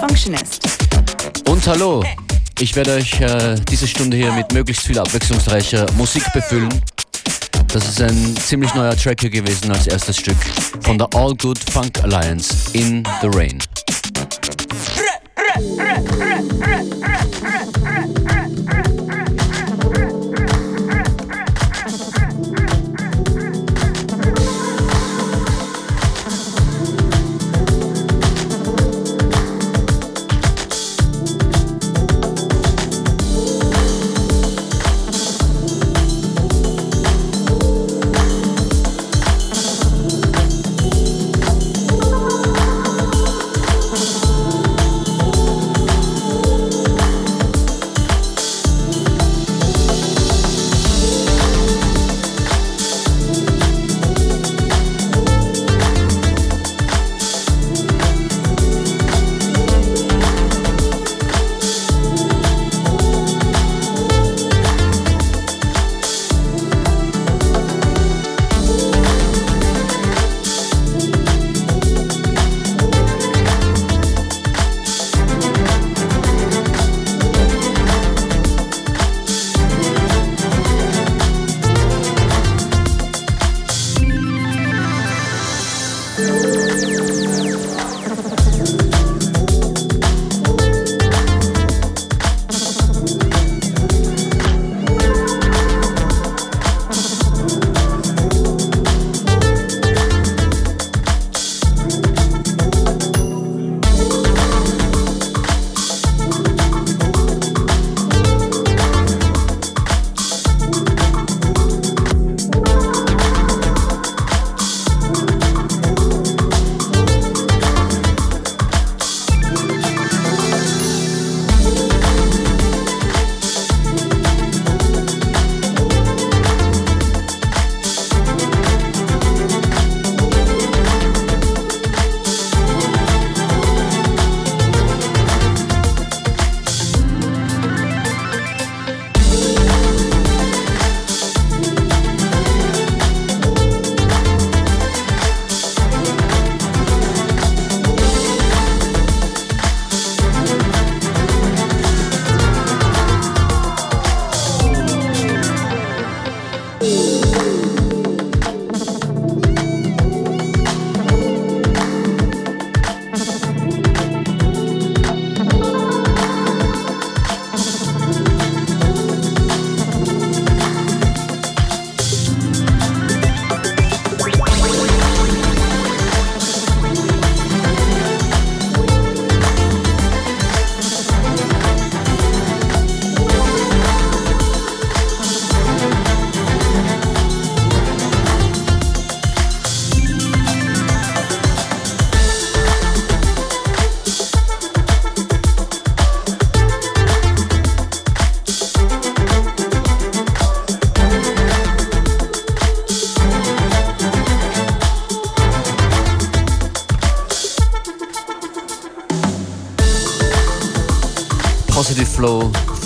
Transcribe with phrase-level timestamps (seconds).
[0.00, 0.66] Functionist.
[1.48, 2.04] Und hallo,
[2.60, 6.68] ich werde euch äh, diese Stunde hier mit möglichst viel abwechslungsreicher Musik befüllen.
[7.68, 10.36] Das ist ein ziemlich neuer Track hier gewesen als erstes Stück
[10.80, 13.58] von der All Good Funk Alliance in the Rain.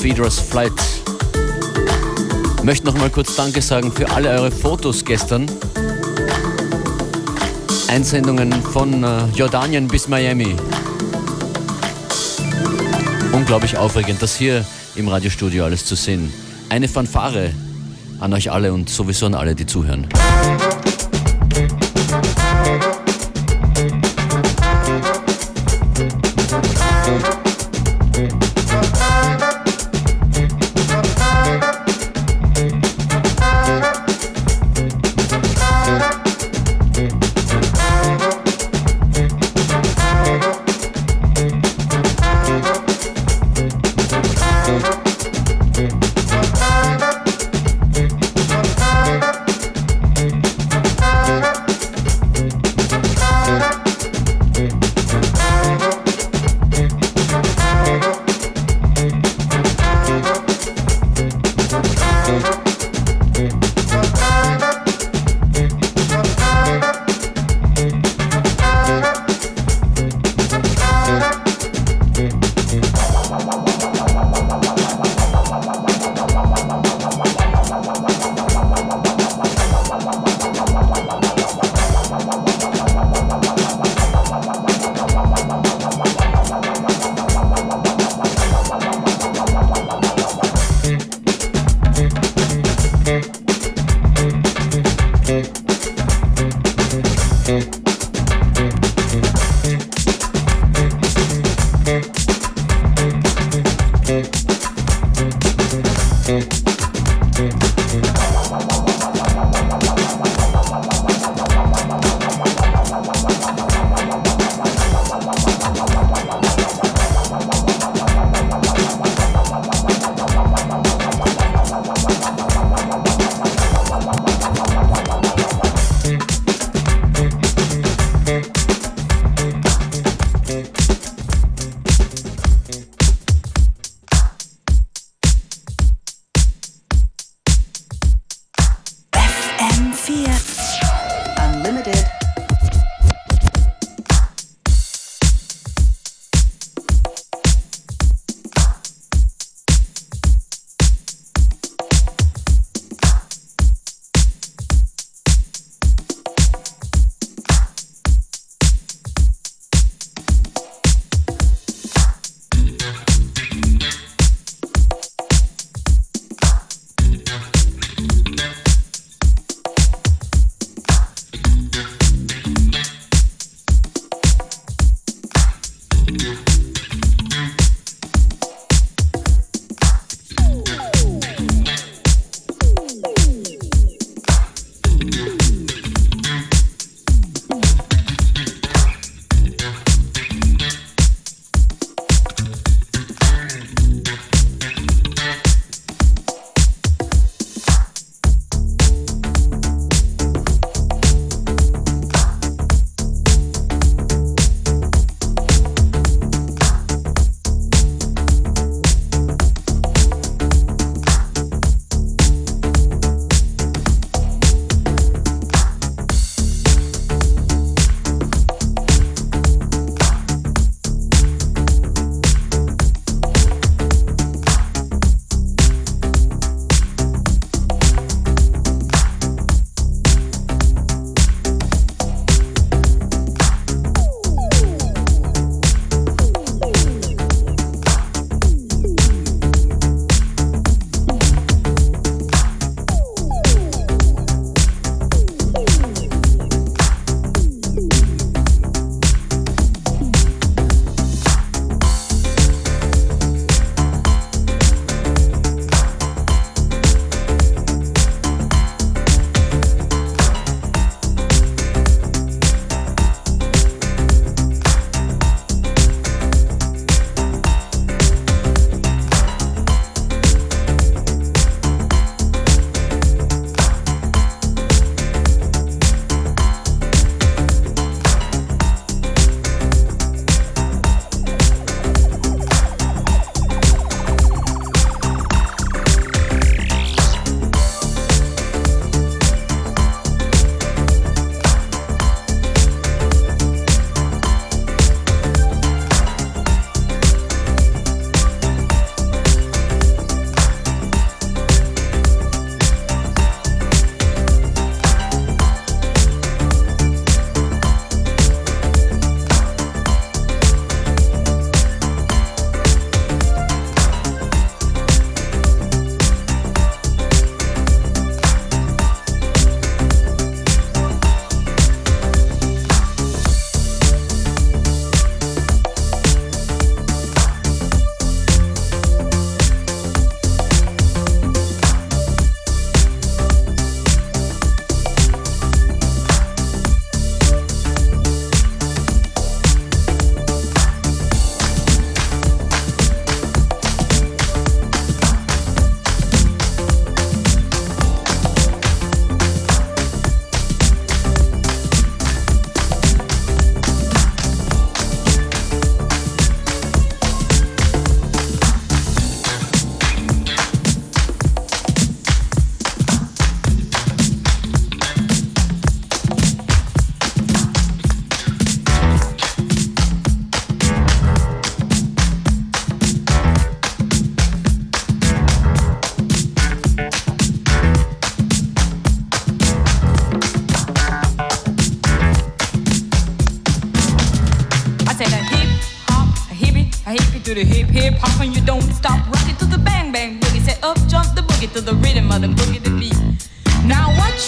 [0.03, 0.73] Feeder's Flight.
[2.65, 5.47] Möchte noch mal kurz Danke sagen für alle eure Fotos gestern.
[7.87, 10.57] Einsendungen von äh, Jordanien bis Miami.
[13.31, 14.65] Unglaublich aufregend, das hier
[14.97, 16.33] im Radiostudio alles zu sehen.
[16.69, 17.55] Eine Fanfare
[18.19, 20.09] an euch alle und sowieso an alle, die zuhören.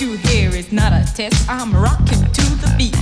[0.01, 1.49] You hear is not a test.
[1.49, 2.97] I'm rocking to the beat.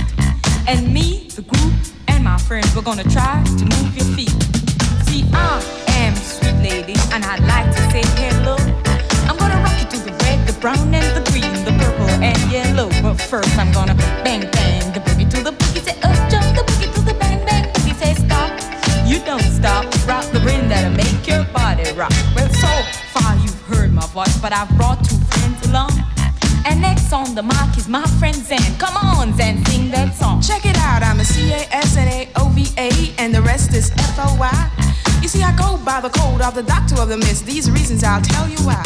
[0.67, 1.73] And me, the group,
[2.07, 4.29] and my friends, we're gonna try to move your feet.
[5.09, 5.57] See, I
[5.97, 8.57] am sweet lady, and I'd like to say hello.
[9.25, 12.37] I'm gonna rock you to the red, the brown, and the green, the purple, and
[12.51, 12.89] yellow.
[13.01, 15.81] But first, I'm gonna bang bang the boogie to the boogie.
[15.81, 17.95] Say up oh, jump the boogie to the bang bang boogie.
[17.95, 18.51] Say stop,
[19.07, 19.85] you don't stop.
[20.07, 22.13] Rock the ring that'll make your body rock.
[22.35, 22.69] Well, so
[23.17, 26.02] far you've heard my voice, but I've brought two friends along.
[26.65, 28.77] And next on the mic is my friend Zen.
[28.77, 30.41] Come on, Zen, sing that song.
[30.41, 34.83] Check it out, I'm a C-A-S-N-A-O-V-A, and the rest is F-O-Y.
[35.21, 37.45] You see, I go by the code of the doctor of the mist.
[37.45, 38.83] These reasons I'll tell you why.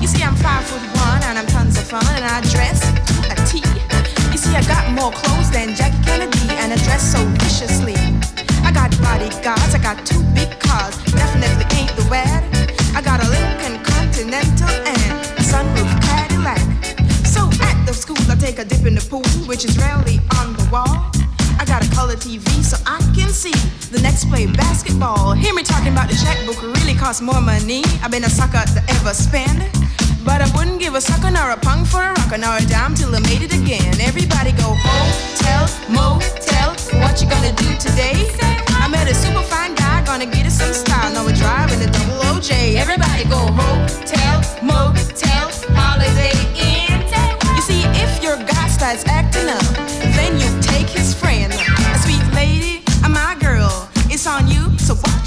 [0.00, 2.78] You see, I'm five foot one and I'm tons of fun and I dress
[3.32, 3.58] a T.
[4.30, 7.96] You see, I got more clothes than Jackie Kennedy and I dress so viciously.
[8.62, 12.44] I got bodyguards, I got two big cars, definitely ain't the wad.
[12.94, 14.70] I got a Lincoln Continental
[18.44, 21.08] take a dip in the pool, which is rarely on the wall.
[21.56, 23.56] I got a color TV so I can see
[23.88, 25.32] the Knicks play basketball.
[25.32, 27.82] Hear me talking about the checkbook really costs more money.
[28.02, 29.64] I've been a sucker to ever spend.
[30.28, 32.94] But I wouldn't give a sucker nor a punk for a rocker nor a dime
[32.94, 33.96] till I made it again.
[34.00, 36.70] Everybody go hotel, motel.
[37.00, 38.28] What you gonna do today?
[38.84, 41.12] I met a super fine guy, gonna get us some style.
[41.12, 42.76] Now we're driving the double OJ.
[42.76, 46.53] Everybody go hotel, motel, holiday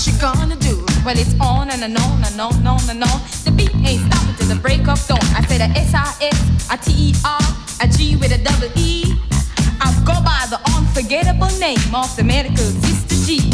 [0.08, 0.86] you gonna do?
[1.04, 3.20] Well, it's on and, and on and on and on and on.
[3.44, 5.20] The beat ain't stopping till the break of dawn.
[5.36, 7.44] I said a S-I-S, a T-E-R,
[7.82, 9.16] a G with a double E.
[9.82, 13.52] I go by the unforgettable name of the medical sister G.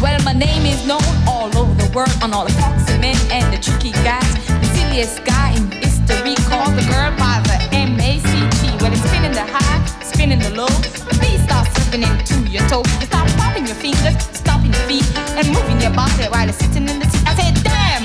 [0.00, 3.52] Well, my name is known all over the world on all the foxy men and
[3.52, 4.30] the tricky guys.
[4.46, 8.60] The silliest guy in history called the girl by the M-A-C-T.
[8.80, 10.68] Well, it's spinning the high, spinning the low.
[10.68, 12.84] The beat starts slipping into your toe.
[13.00, 14.35] You start popping your fingers,
[14.86, 15.04] feet,
[15.36, 17.26] and moving your body while you're sitting in the seat.
[17.26, 18.04] I said, damn,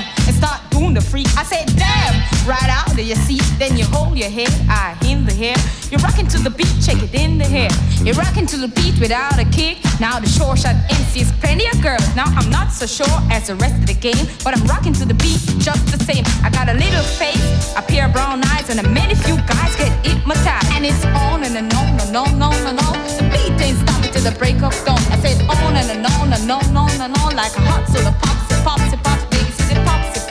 [0.86, 1.26] and the freak.
[1.36, 2.14] I said, damn,
[2.46, 3.42] right out of your seat.
[3.58, 5.56] Then you hold your head, I in the hair.
[5.90, 7.70] You're rocking to the beat, check it in the hair.
[8.04, 9.78] You're rocking to the beat without a kick.
[10.00, 12.04] Now the short shot MC's plenty of girls.
[12.16, 15.04] Now I'm not so sure as the rest of the game, but I'm rocking to
[15.04, 16.24] the beat just the same.
[16.42, 19.76] I got a little face, a pair of brown eyes, and a many few guys
[19.76, 20.72] get hypnotized.
[20.72, 22.96] And it's on and, and on and on and on and on.
[23.20, 25.00] The beat ain't stopping till the break of dawn.
[25.12, 27.86] I said on and, and on and on and on and on like a hot
[27.88, 29.31] soda pops, it pops, it pops,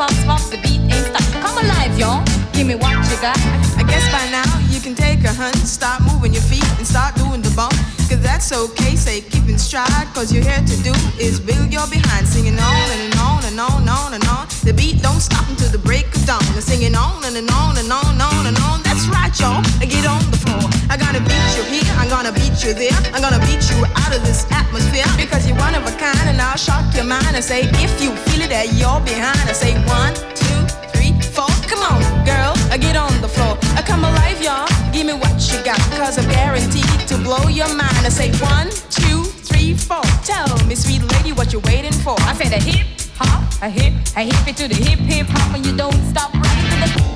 [0.01, 0.49] pops, pops.
[0.49, 1.25] The beat ain't stop.
[1.45, 2.25] Come alive, y'all.
[2.53, 3.37] Give me what you got.
[3.77, 7.13] I guess by now you can take a hunt, start moving your feet and start
[7.15, 7.77] doing the bump.
[8.09, 10.07] Cause that's okay, say keep in stride.
[10.15, 13.77] Cause you're here to do is build your behind, singing on and on and on
[13.81, 14.47] and on and on.
[14.65, 16.43] The beat don't stop until the break of dawn.
[16.53, 18.81] They're singing on and, and on and on and on and on.
[18.81, 19.61] That's right, y'all.
[19.85, 20.61] Get on the floor.
[20.91, 21.40] You here, I'm
[22.63, 22.93] you there.
[23.13, 25.05] I'm gonna beat you out of this atmosphere.
[25.17, 28.11] Because you're one of a kind and I'll shock your mind and say, if you
[28.29, 30.59] feel it that you're behind, I say one, two,
[30.93, 31.49] three, four.
[31.65, 33.57] Come on, girl, uh, get on the floor.
[33.73, 34.69] Uh, come alive, y'all.
[34.93, 35.79] Give me what you got.
[35.97, 38.05] Cause I'm guaranteed to blow your mind.
[38.05, 40.05] I say one, two, three, four.
[40.21, 42.15] Tell me, sweet lady, what you're waiting for.
[42.29, 42.85] I say the hip
[43.17, 46.33] hop, a hip, a hip it to the hip hip hop, and you don't stop
[46.33, 47.10] running to the.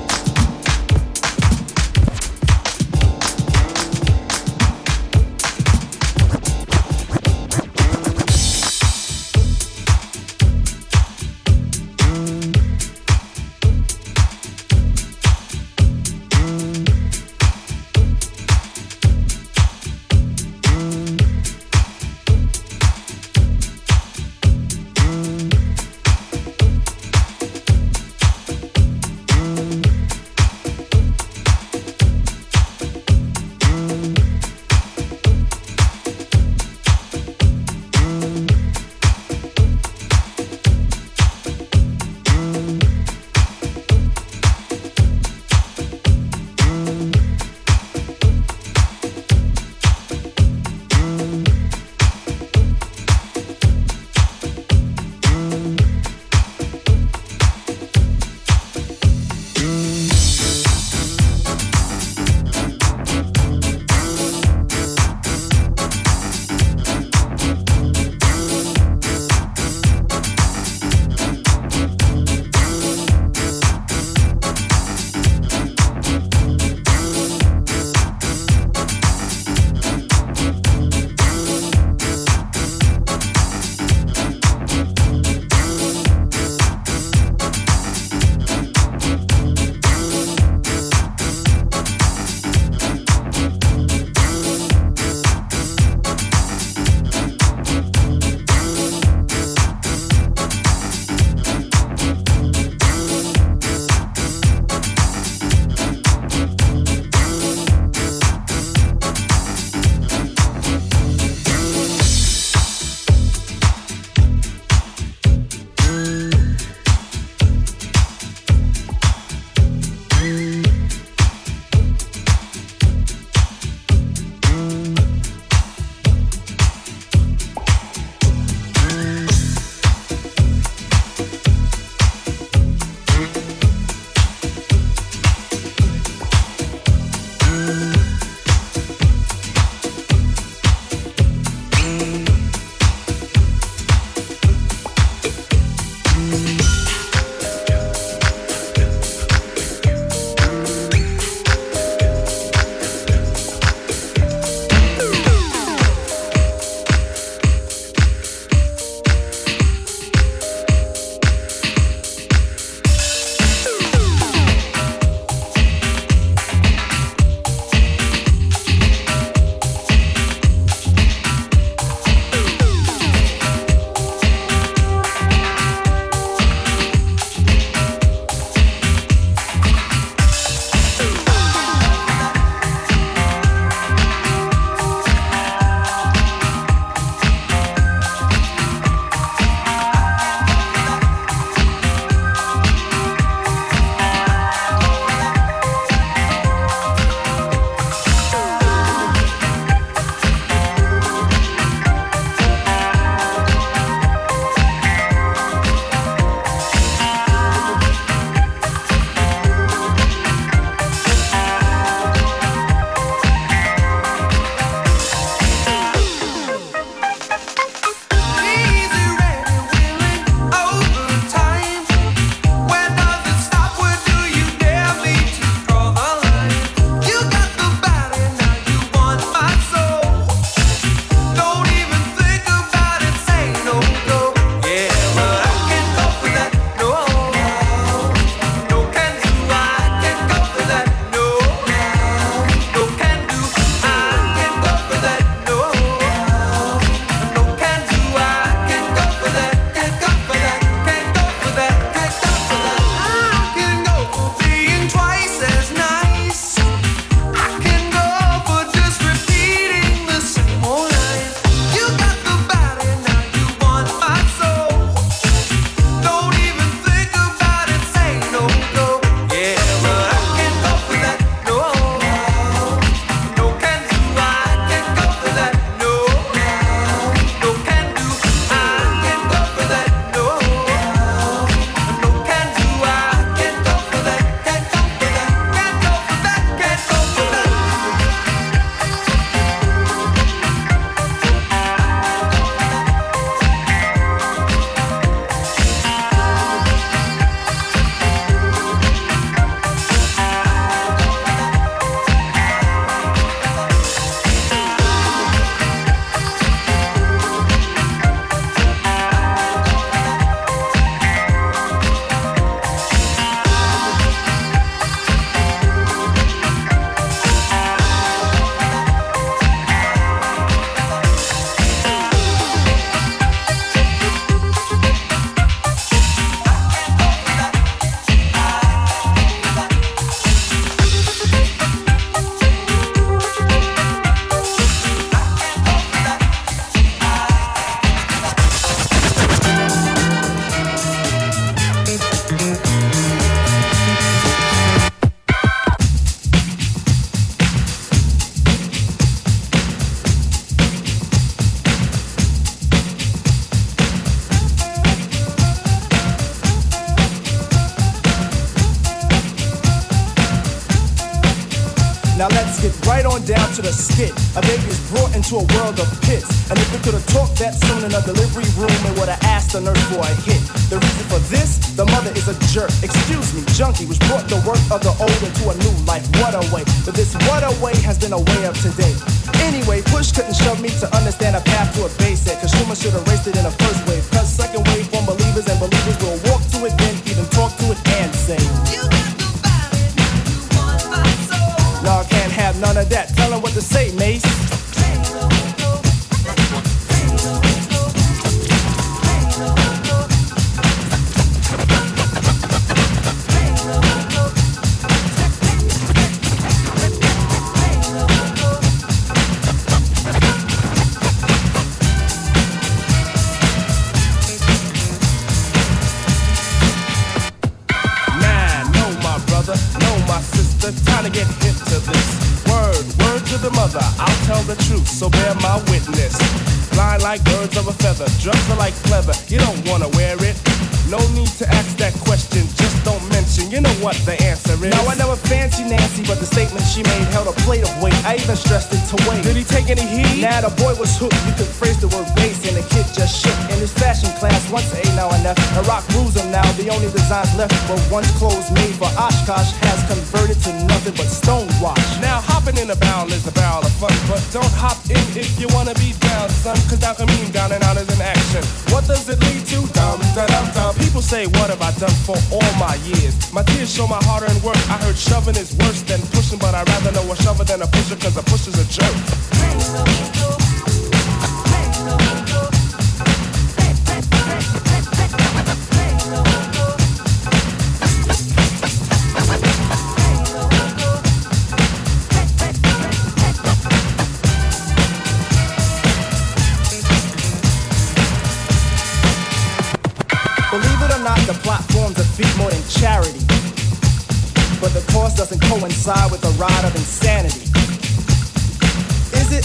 [447.68, 452.00] Were once clothes made for Oshkosh has converted to nothing but stonewash.
[452.00, 455.38] Now hopping in a barrel is a barrel of fun, but don't hop in if
[455.40, 456.56] you wanna be down, son.
[456.70, 458.42] Cause down can mean down and out is an action.
[458.72, 459.60] What does it lead to?
[459.74, 460.74] Dum da dum dum.
[460.76, 463.14] People say, what have I done for all my years?
[463.32, 464.58] My tears show my hard earned work.
[464.70, 467.66] I heard shoving is worse than pushing, but I'd rather know a shover than a
[467.66, 468.94] pusher, cause a pusher's a jerk.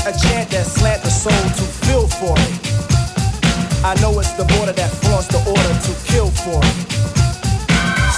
[0.05, 3.85] A chant that slant the soul to feel for it?
[3.85, 7.01] I know it's the border that flaunts the order to kill for it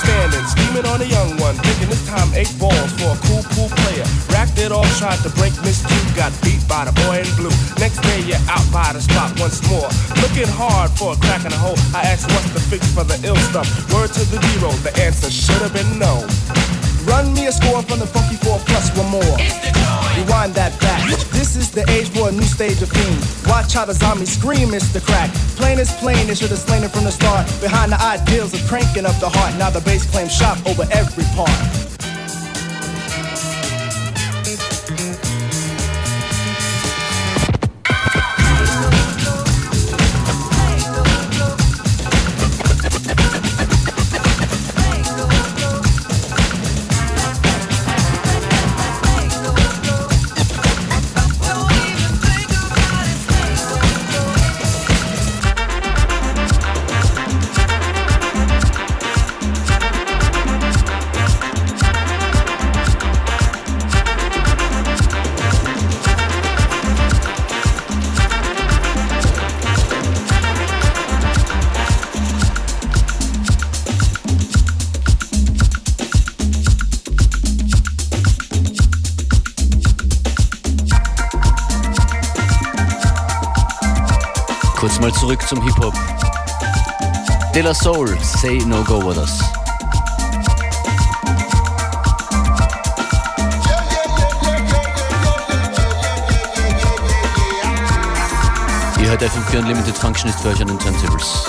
[0.03, 3.69] standing, steaming on a young one, thinking this time eight balls for a cool, cool
[3.81, 4.05] player.
[4.29, 7.53] Racked it all, tried to break Miss Q, got beat by the boy in blue.
[7.79, 9.87] Next day you're out by the spot once more,
[10.19, 11.79] looking hard for a crack in the hole.
[11.95, 13.67] I asked what's the fix for the ill stuff.
[13.95, 16.27] Word to the zero, the answer should have been no.
[17.07, 19.82] Run me a score from the funky four plus one more.
[20.15, 21.09] Rewind that back.
[21.31, 23.17] This is the age for a new stage of fiend.
[23.47, 25.33] Watch how the zombies scream, it's the crack.
[25.57, 27.47] Plain as plain, they should have slain it from the start.
[27.61, 29.57] Behind the ideals of cranking up the heart.
[29.57, 31.82] Now the bass claims shop over every part.
[85.33, 85.93] Zurück zum Hip-Hop.
[87.55, 89.39] De La Soul, Say No Go With Us.
[98.99, 101.45] Ihr hört FM4 Unlimited Functionist für euch an den Turntables.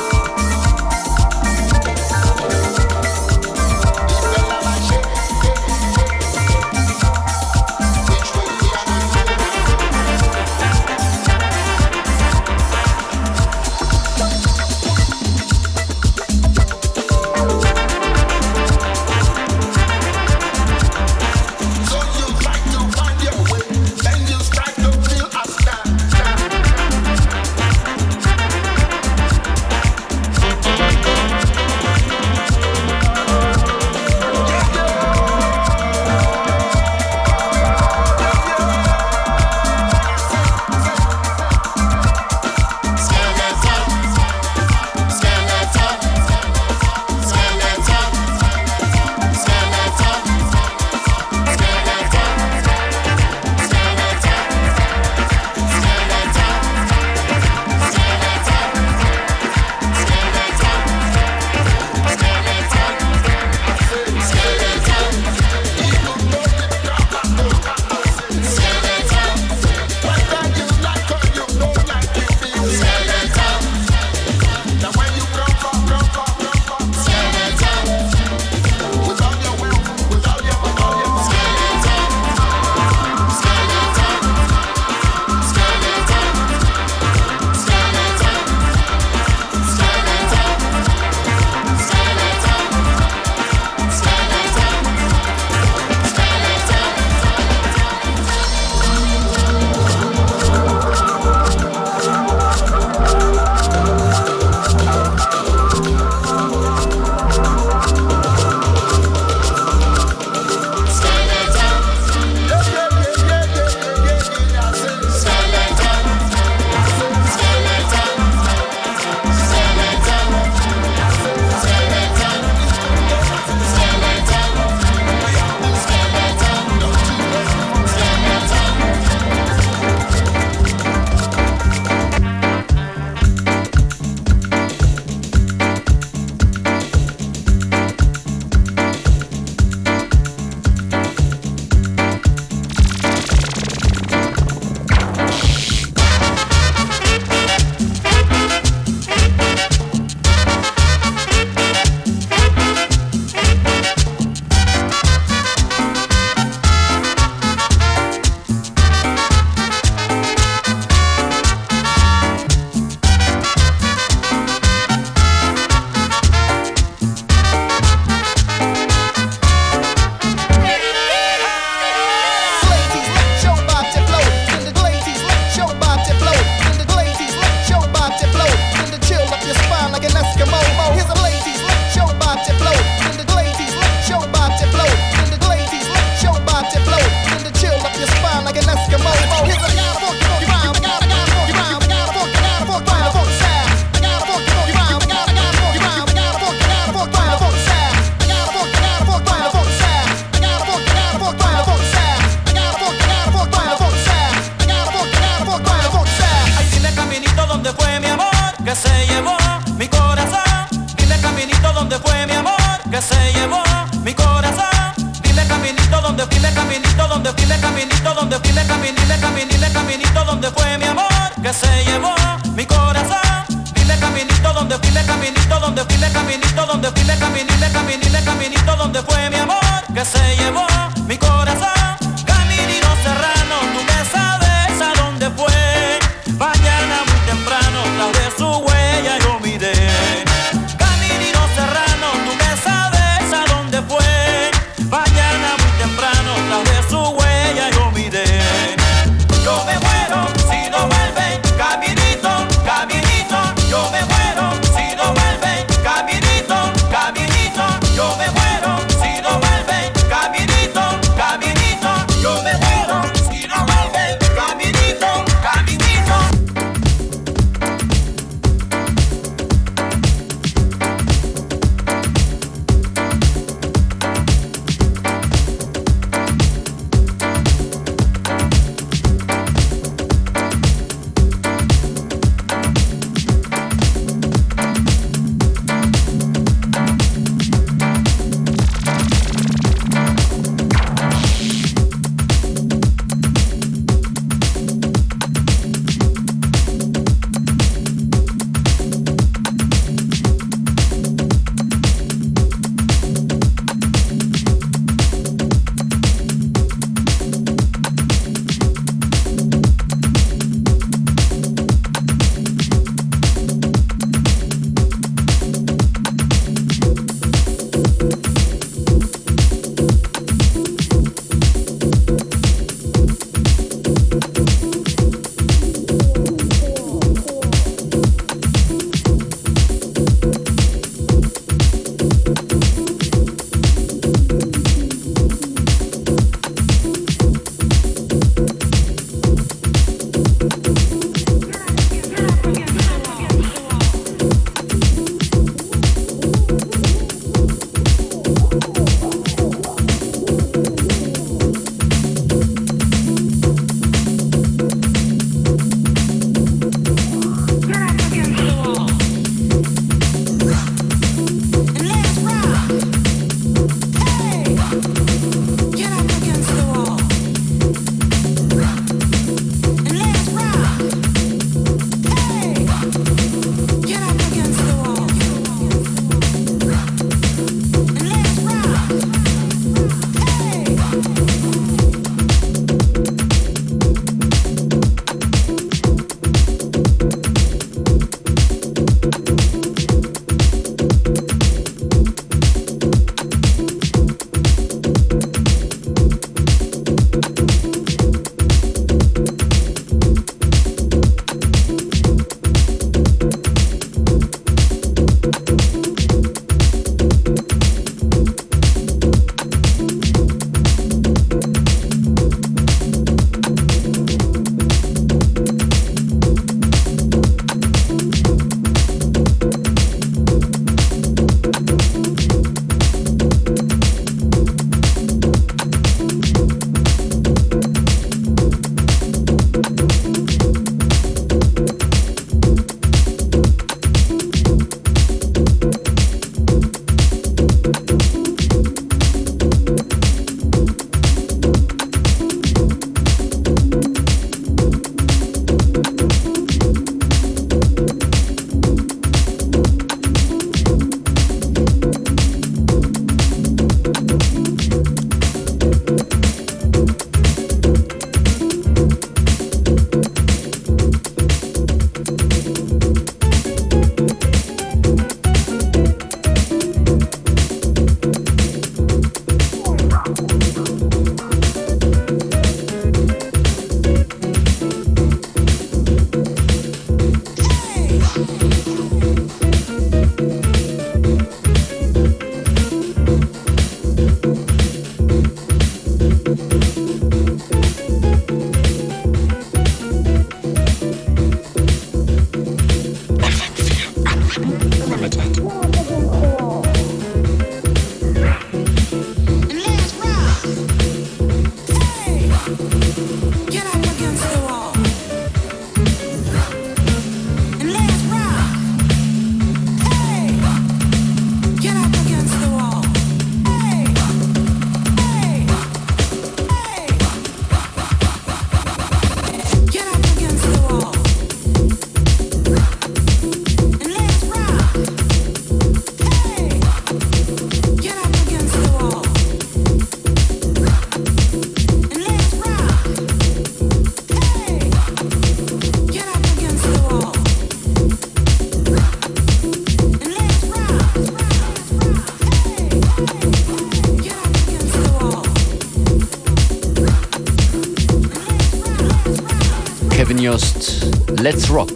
[551.24, 551.72] Let's Rock.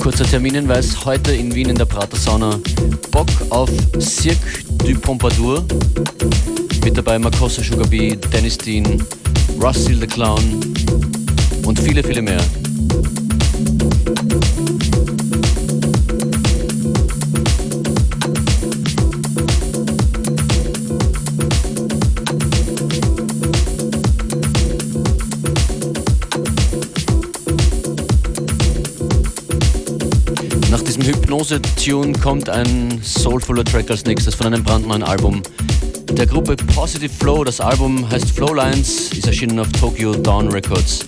[0.00, 2.58] Kurzer Terminhinweis, heute in Wien in der Prater Sauna.
[3.12, 5.64] Bock auf Cirque du Pompadour.
[6.82, 9.00] Mit dabei Makossa Sugar Bee, Dennis Dean,
[9.62, 10.74] Rusty the Clown
[11.64, 12.40] und viele, viele mehr.
[31.52, 35.42] Hypnose-Tune kommt ein soulfuller Track als nächstes von einem brandneuen Album
[36.12, 37.44] der Gruppe Positive Flow.
[37.44, 41.06] Das Album heißt Flowlines, ist erschienen auf Tokyo Dawn Records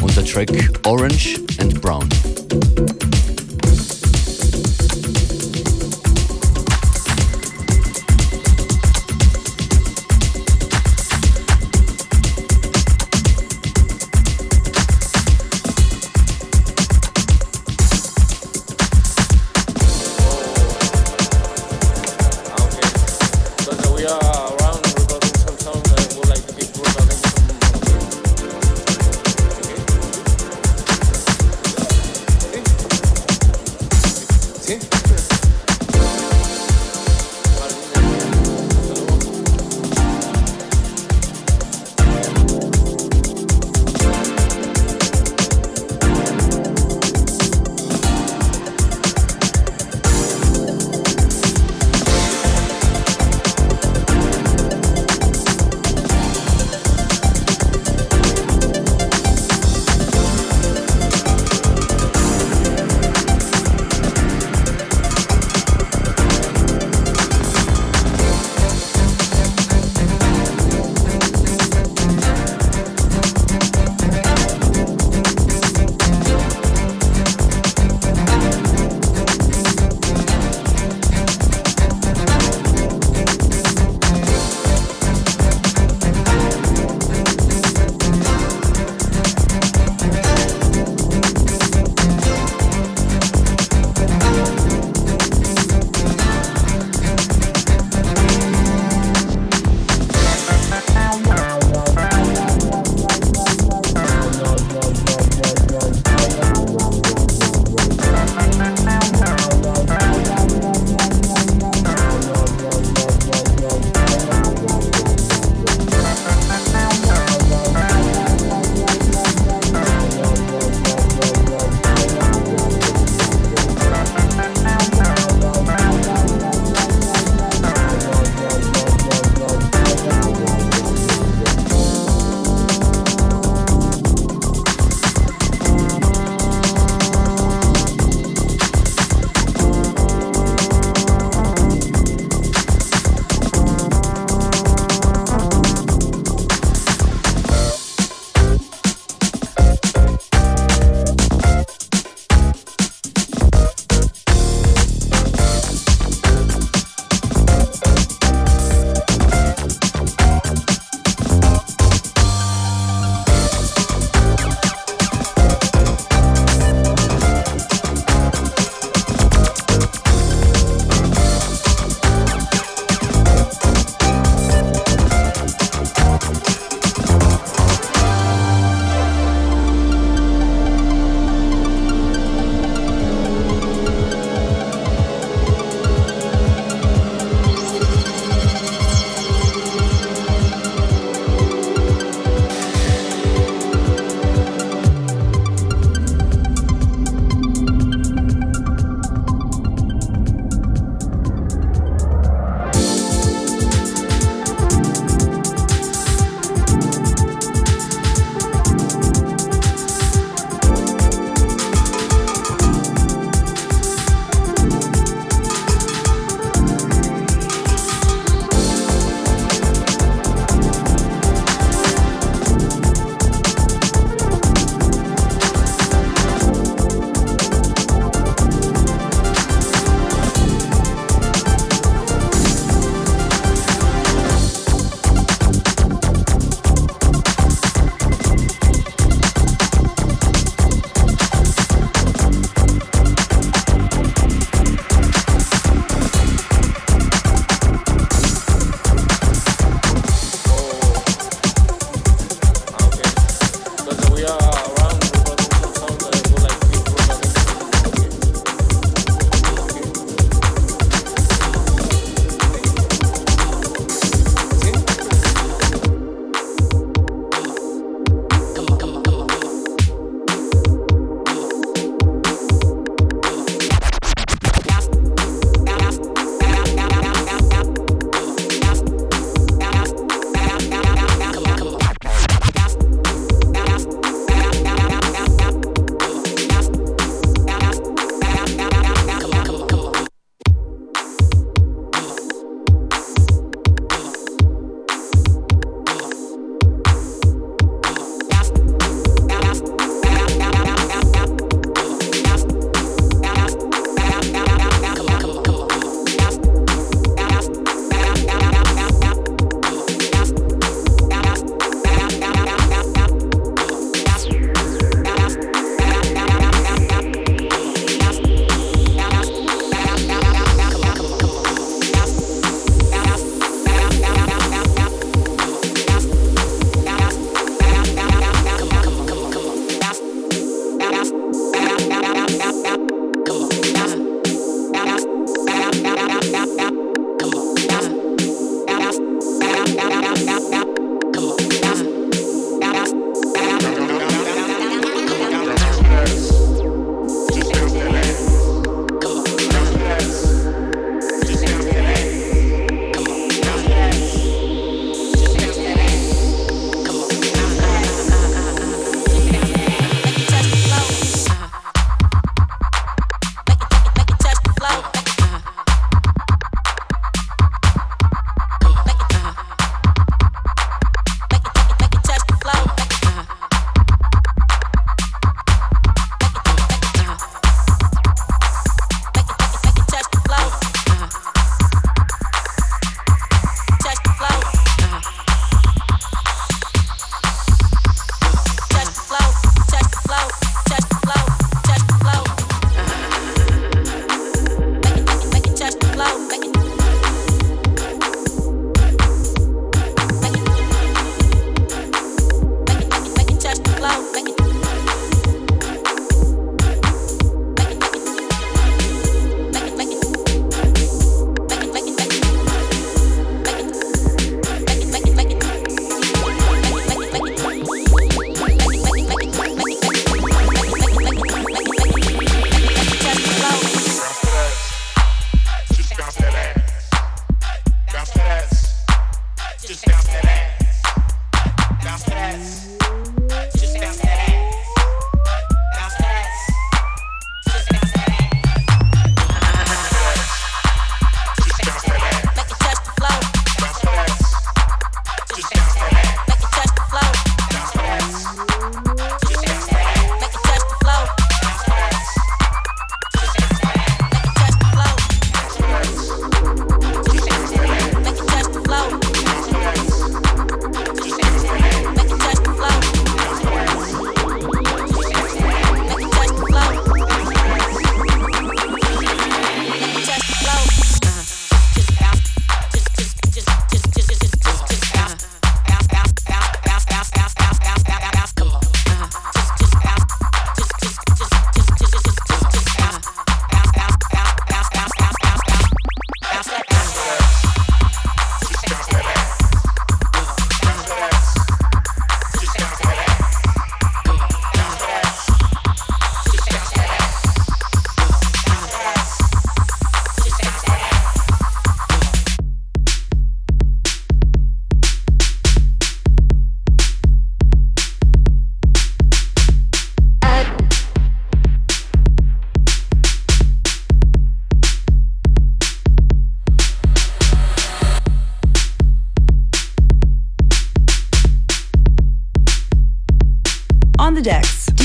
[0.00, 0.50] und der Track
[0.86, 2.08] Orange and Brown.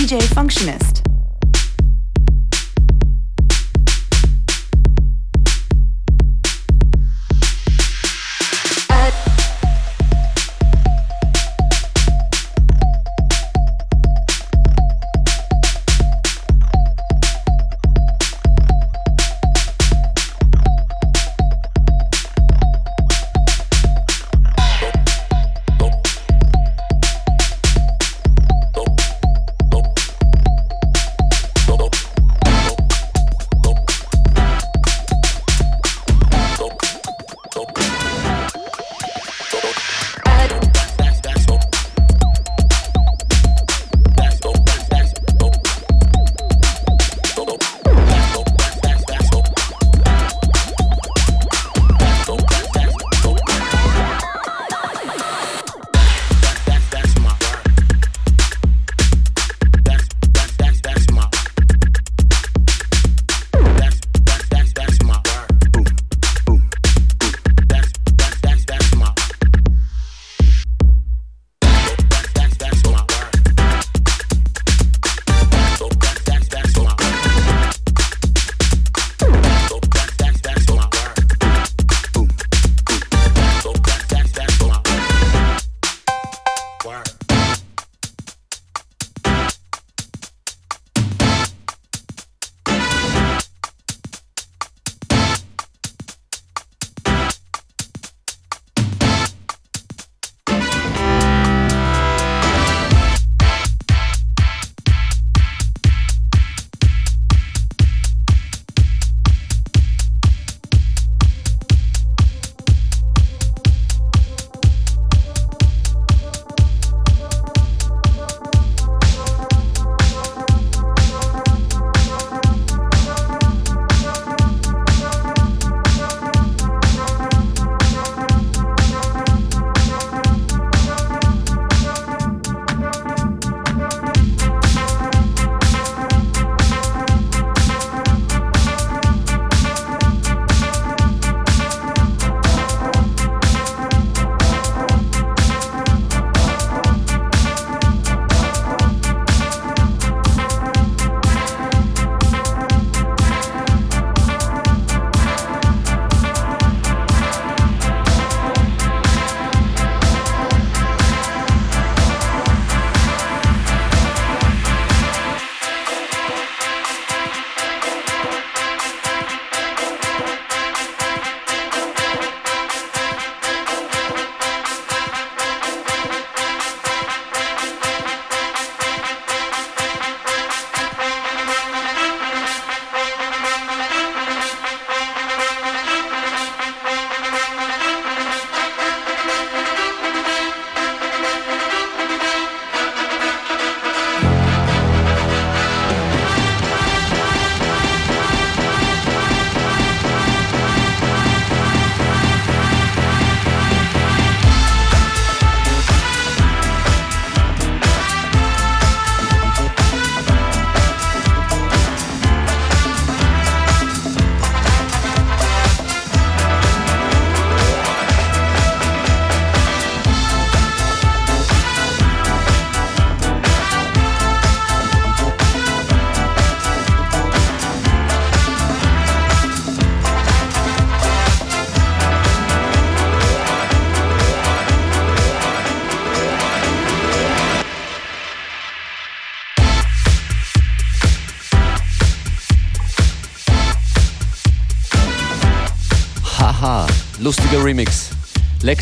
[0.10, 0.99] DJ Functionist.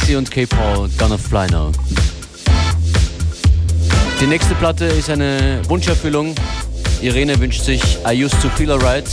[0.07, 1.71] Lexi und K-Paul, Gonna Fly Now.
[4.21, 6.33] Die nächste Platte ist eine Wunscherfüllung.
[7.01, 9.05] Irene wünscht sich I Used to Feel Alright.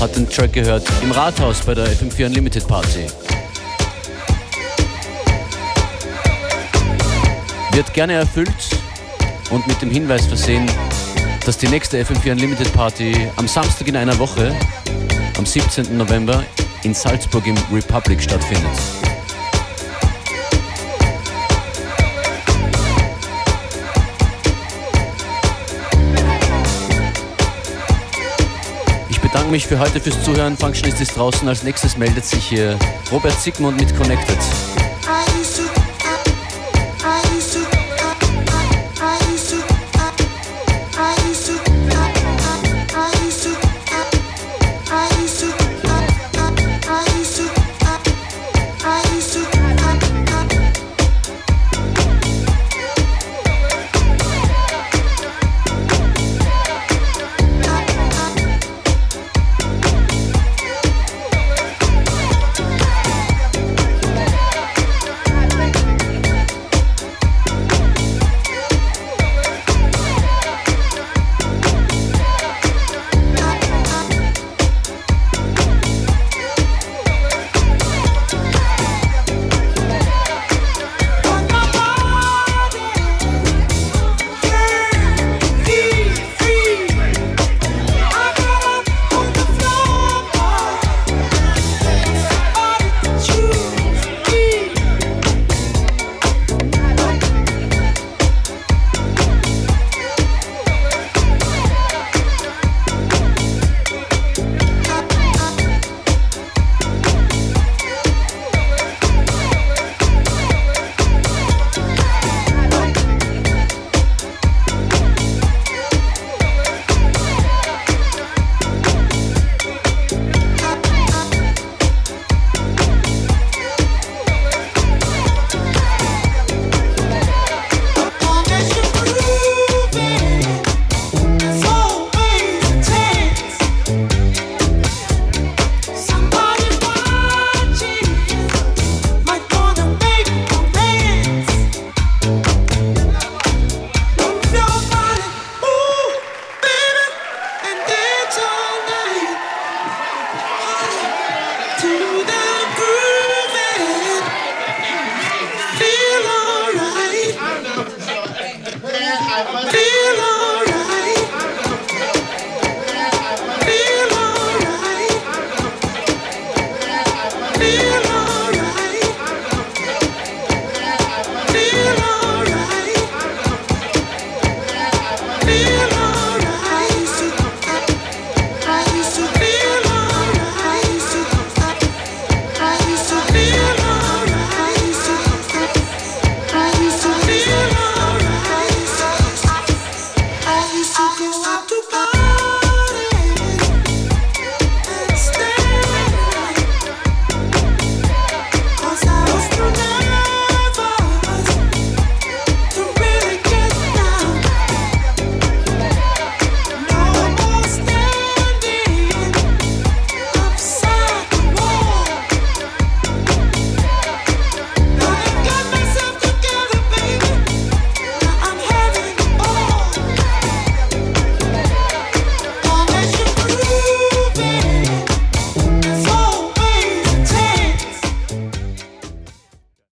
[0.00, 3.06] Hat den Track gehört im Rathaus bei der FM4 Unlimited Party.
[7.72, 8.48] Wird gerne erfüllt
[9.50, 10.68] und mit dem Hinweis versehen,
[11.46, 14.52] dass die nächste FM4 Unlimited Party am Samstag in einer Woche,
[15.38, 15.96] am 17.
[15.96, 16.42] November,
[16.82, 19.01] in Salzburg im Republic stattfindet.
[29.32, 30.58] Bedanke mich für heute fürs Zuhören.
[30.58, 31.48] Functionist ist draußen.
[31.48, 32.78] Als nächstes meldet sich hier
[33.10, 34.81] Robert Sigmund mit Connected.